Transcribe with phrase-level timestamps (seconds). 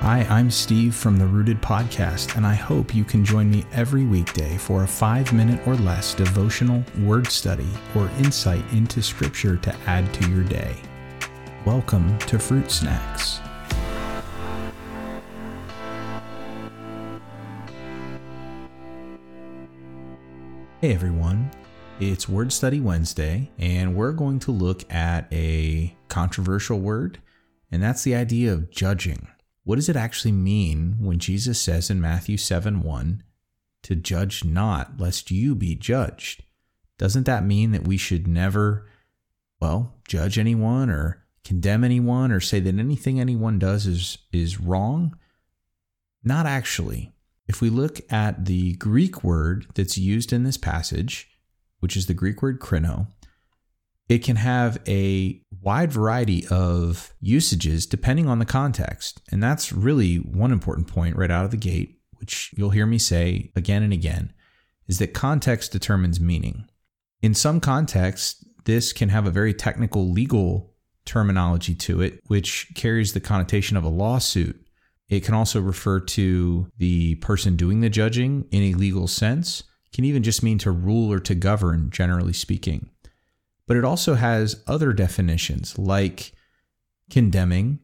[0.00, 4.06] Hi, I'm Steve from the Rooted Podcast, and I hope you can join me every
[4.06, 9.76] weekday for a five minute or less devotional word study or insight into Scripture to
[9.86, 10.74] add to your day.
[11.66, 13.40] Welcome to Fruit Snacks.
[20.80, 21.50] Hey everyone,
[22.00, 27.20] it's Word Study Wednesday, and we're going to look at a controversial word,
[27.70, 29.28] and that's the idea of judging.
[29.64, 33.22] What does it actually mean when Jesus says in Matthew 7 1
[33.82, 36.42] to judge not, lest you be judged?
[36.98, 38.86] Doesn't that mean that we should never,
[39.60, 45.16] well, judge anyone or condemn anyone or say that anything anyone does is, is wrong?
[46.22, 47.12] Not actually.
[47.46, 51.28] If we look at the Greek word that's used in this passage,
[51.80, 53.08] which is the Greek word krino,
[54.10, 59.22] it can have a wide variety of usages depending on the context.
[59.30, 62.98] And that's really one important point right out of the gate, which you'll hear me
[62.98, 64.32] say again and again,
[64.86, 66.68] is that context determines meaning.
[67.22, 70.74] In some contexts, this can have a very technical legal
[71.06, 74.66] terminology to it, which carries the connotation of a lawsuit
[75.10, 79.92] it can also refer to the person doing the judging in a legal sense, it
[79.92, 82.90] can even just mean to rule or to govern, generally speaking.
[83.70, 86.32] But it also has other definitions like
[87.08, 87.78] condemning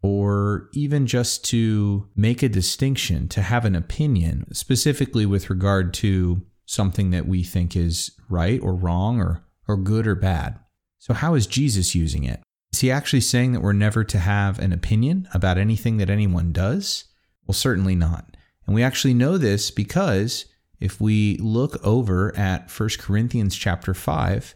[0.00, 6.40] or even just to make a distinction, to have an opinion, specifically with regard to
[6.64, 10.58] something that we think is right or wrong or, or good or bad.
[10.98, 12.40] So, how is Jesus using it?
[12.72, 16.50] Is he actually saying that we're never to have an opinion about anything that anyone
[16.50, 17.04] does?
[17.46, 18.38] Well, certainly not.
[18.64, 20.46] And we actually know this because
[20.80, 24.54] if we look over at 1 Corinthians chapter 5,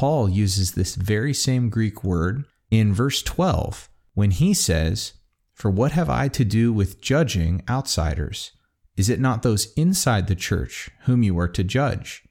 [0.00, 5.12] Paul uses this very same Greek word in verse 12 when he says,
[5.52, 8.52] For what have I to do with judging outsiders?
[8.96, 12.24] Is it not those inside the church whom you are to judge?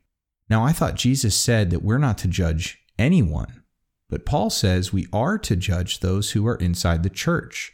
[0.49, 3.61] Now, I thought Jesus said that we're not to judge anyone.
[4.09, 7.71] But Paul says we are to judge those who are inside the church.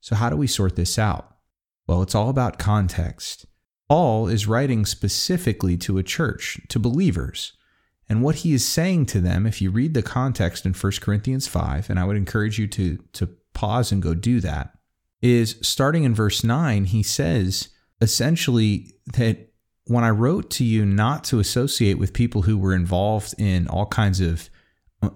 [0.00, 1.34] So, how do we sort this out?
[1.88, 3.46] Well, it's all about context.
[3.88, 7.54] Paul is writing specifically to a church, to believers.
[8.12, 11.48] And what he is saying to them, if you read the context in 1 Corinthians
[11.48, 14.76] 5, and I would encourage you to, to pause and go do that,
[15.22, 17.70] is starting in verse 9, he says
[18.02, 19.48] essentially that
[19.86, 23.86] when I wrote to you not to associate with people who were involved in all
[23.86, 24.50] kinds of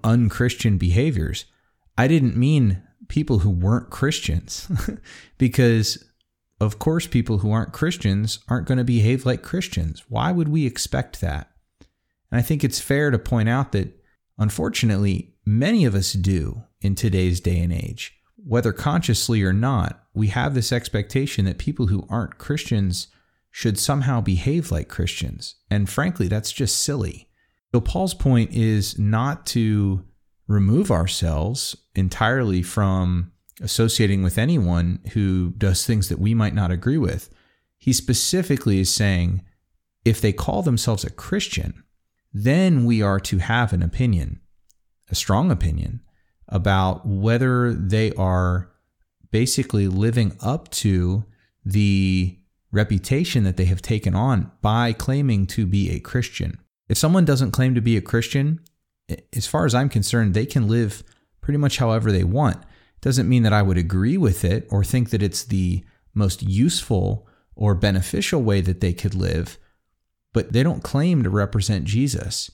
[0.03, 1.45] unchristian behaviors.
[1.97, 4.71] I didn't mean people who weren't Christians,
[5.39, 6.03] because
[6.61, 10.05] of course, people who aren't Christians aren't going to behave like Christians.
[10.09, 11.51] Why would we expect that?
[12.31, 13.97] And I think it's fair to point out that
[14.38, 18.12] unfortunately, many of us do in today's day and age.
[18.37, 23.09] Whether consciously or not, we have this expectation that people who aren't Christians
[23.50, 25.56] should somehow behave like Christians.
[25.70, 27.28] And frankly, that's just silly.
[27.75, 30.04] So, Paul's point is not to
[30.47, 36.98] remove ourselves entirely from associating with anyone who does things that we might not agree
[36.98, 37.31] with.
[37.78, 39.42] He specifically is saying
[40.04, 41.82] if they call themselves a Christian,
[42.38, 44.41] then we are to have an opinion,
[45.10, 46.02] a strong opinion,
[46.48, 48.70] about whether they are
[49.30, 51.24] basically living up to
[51.64, 52.38] the
[52.70, 56.58] reputation that they have taken on by claiming to be a Christian.
[56.91, 58.60] If someone doesn't claim to be a Christian,
[59.34, 61.03] as far as I'm concerned, they can live
[61.41, 62.56] pretty much however they want.
[62.56, 66.42] It doesn't mean that I would agree with it or think that it's the most
[66.42, 69.58] useful or beneficial way that they could live,
[70.36, 72.50] but they don't claim to represent Jesus.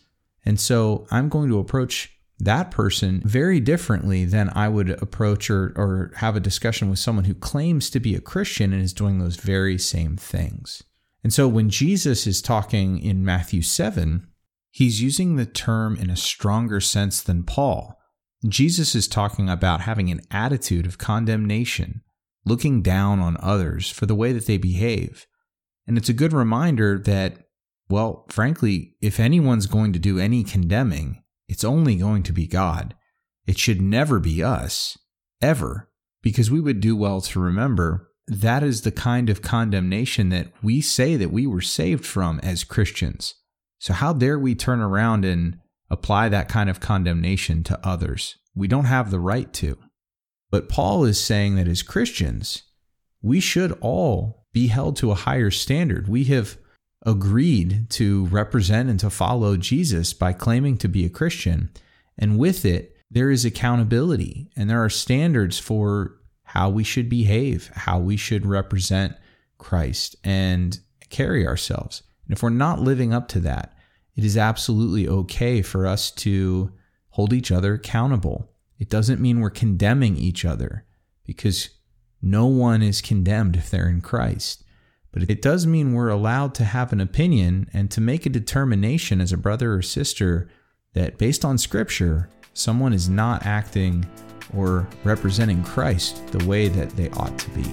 [0.47, 5.73] And so I'm going to approach that person very differently than I would approach or,
[5.75, 9.19] or have a discussion with someone who claims to be a Christian and is doing
[9.19, 10.85] those very same things.
[11.25, 14.29] And so when Jesus is talking in Matthew 7,
[14.71, 17.99] he's using the term in a stronger sense than Paul.
[18.47, 22.03] Jesus is talking about having an attitude of condemnation,
[22.45, 25.27] looking down on others for the way that they behave.
[25.85, 27.42] And it's a good reminder that,
[27.93, 32.95] well, frankly, if anyone's going to do any condemning, it's only going to be God.
[33.47, 34.97] It should never be us,
[35.43, 35.91] ever,
[36.23, 40.81] because we would do well to remember that is the kind of condemnation that we
[40.81, 43.35] say that we were saved from as Christians.
[43.79, 45.59] So, how dare we turn around and
[45.91, 48.37] apply that kind of condemnation to others?
[48.55, 49.77] We don't have the right to.
[50.51, 52.63] But Paul is saying that as Christians,
[53.21, 56.09] we should all be held to a higher standard.
[56.09, 56.57] We have
[57.05, 61.71] agreed to represent and to follow Jesus by claiming to be a Christian.
[62.19, 67.71] And with it, there is accountability and there are standards for how we should behave,
[67.75, 69.17] how we should represent
[69.59, 70.79] Christ and
[71.11, 72.03] carry ourselves.
[72.27, 73.75] And if we're not living up to that,
[74.17, 76.73] it is absolutely okay for us to
[77.11, 78.51] hold each other accountable.
[78.79, 80.85] It doesn't mean we're condemning each other
[81.25, 81.71] because
[82.21, 84.65] no one is condemned if they're in Christ.
[85.13, 89.21] But it does mean we're allowed to have an opinion and to make a determination
[89.21, 90.49] as a brother or sister
[90.95, 94.07] that based on scripture, someone is not acting
[94.57, 97.65] or representing Christ the way that they ought to be.